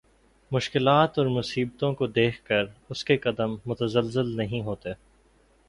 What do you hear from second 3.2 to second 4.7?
قدم متزلزل نہیں